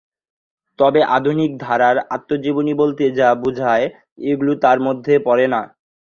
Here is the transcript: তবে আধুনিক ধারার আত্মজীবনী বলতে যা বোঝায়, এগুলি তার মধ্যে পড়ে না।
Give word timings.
তবে 0.79 1.01
আধুনিক 1.17 1.51
ধারার 1.59 1.97
আত্মজীবনী 2.15 2.73
বলতে 2.81 3.03
যা 3.19 3.29
বোঝায়, 3.41 3.85
এগুলি 4.25 4.53
তার 4.63 4.77
মধ্যে 4.87 5.13
পড়ে 5.27 5.45
না। 5.53 5.61